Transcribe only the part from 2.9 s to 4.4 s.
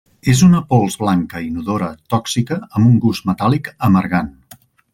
un gust metàl·lic amargant.